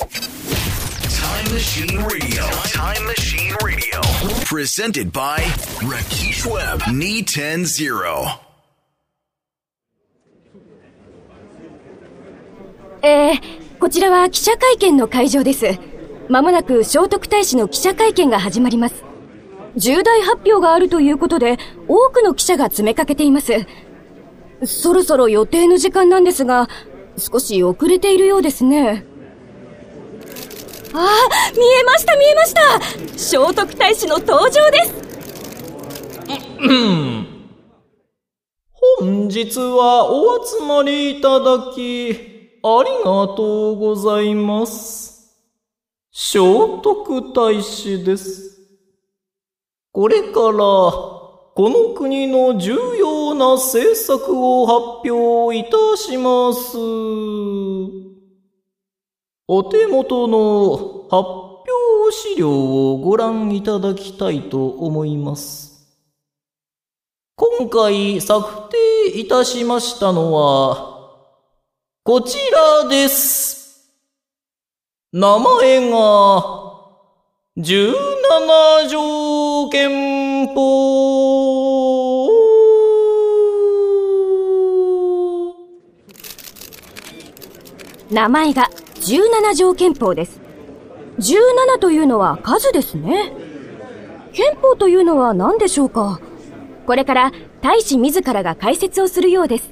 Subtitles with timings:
[0.00, 2.42] Time Machine Radio.
[2.72, 4.00] Time Machine Radio.
[4.46, 5.36] Presented by
[5.82, 6.80] Rakesh Webb.
[6.90, 8.40] Knee 10 0.
[13.02, 15.66] えー、こちらは記者会見の会場です。
[16.30, 19.04] まもなく聖徳太子の記者会見が始まります。
[19.76, 21.58] 重大発表があるということで、
[21.88, 23.66] 多くの記者が詰めかけています。
[24.64, 26.70] そろそろ予定の時間なんですが、
[27.18, 29.09] 少し遅れているようですね。
[30.92, 32.80] ああ、見えました見えました
[33.16, 35.00] 聖徳太子の登場です
[38.98, 42.10] 本日はお集まりいただき、
[42.62, 45.38] ありがとうございます。
[46.12, 48.58] 聖徳太子です。
[49.92, 56.76] これから、この国の重要な政策を発表いたします。
[59.52, 60.76] お手元の
[61.10, 61.66] 発表
[62.12, 65.88] 資料をご覧いただきたいと思います。
[67.34, 71.18] 今回策定いたしましたのは、
[72.04, 73.90] こちらです。
[75.12, 75.96] 名前が、
[77.56, 82.30] 17条憲法。
[88.12, 88.70] 名前が
[89.00, 90.40] 17条憲法です。
[91.18, 93.32] 17というのは数ですね。
[94.32, 96.20] 憲法というのは何でしょうか？
[96.86, 99.70] これから大使自らが解説をするようです。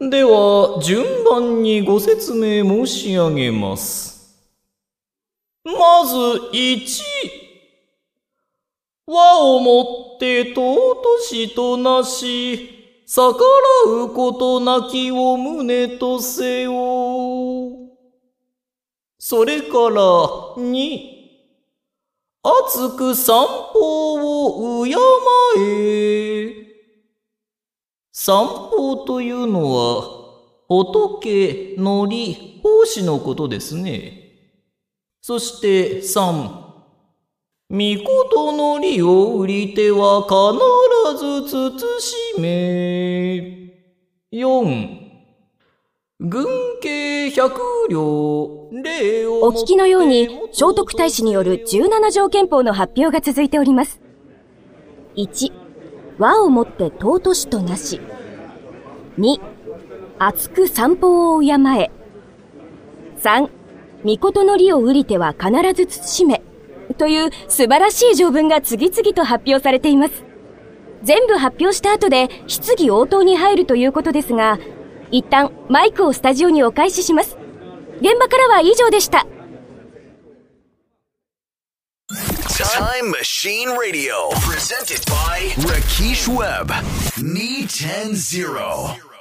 [0.00, 4.36] では、順番にご説明申し上げます。
[5.64, 6.14] まず、
[6.52, 6.78] 1。
[9.06, 12.68] 和をもって尊しとなし、
[13.06, 13.44] 逆
[13.86, 16.72] らうことなきを胸とせよ。
[19.24, 20.02] それから、
[20.56, 21.00] 2。
[22.42, 24.90] 熱く散歩を敬
[25.60, 26.56] え。
[28.10, 30.02] 散歩というのは、
[30.68, 34.32] 仏、のり、奉仕のことですね。
[35.20, 36.82] そして三、
[37.70, 41.48] 御事のりを売りては必ず
[42.00, 43.72] 慎め。
[44.32, 45.01] 四、
[46.24, 46.46] 軍
[46.80, 47.60] 慶百
[47.90, 54.00] 両、礼をお聞きのように、聖徳太子による17条憲法の発表が続いております。
[55.16, 55.50] 1、
[56.18, 58.00] 和をもって尊しとなし。
[59.18, 59.40] 2、
[60.20, 61.90] 厚く散歩を敬え。
[63.18, 63.50] 3、
[64.04, 66.42] 御事の利を売りては必ず慎め。
[66.98, 70.24] という素晴らしい条文が次々と発表されています。
[71.02, 74.60] 全部発表した後で質疑応答に入るということですが、
[75.12, 77.36] 一旦マイクをスタジオにお返しします。
[78.00, 79.26] 現場からは以上でした。
[82.74, 86.72] タイムマシーンラディオプレゼンティッドバイラキシウェブ
[87.22, 89.11] 210